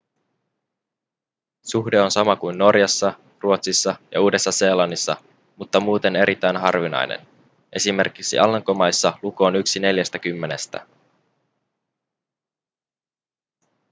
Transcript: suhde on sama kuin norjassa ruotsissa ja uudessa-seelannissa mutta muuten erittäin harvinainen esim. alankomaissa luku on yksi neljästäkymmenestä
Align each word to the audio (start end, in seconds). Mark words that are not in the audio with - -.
suhde 1.63 2.01
on 2.01 2.11
sama 2.11 2.35
kuin 2.35 2.57
norjassa 2.57 3.13
ruotsissa 3.41 3.95
ja 4.11 4.21
uudessa-seelannissa 4.21 5.17
mutta 5.55 5.79
muuten 5.79 6.15
erittäin 6.15 6.57
harvinainen 6.57 7.27
esim. 7.73 7.95
alankomaissa 8.41 9.17
luku 9.21 9.43
on 9.43 9.55
yksi 9.55 9.79
neljästäkymmenestä 9.79 10.85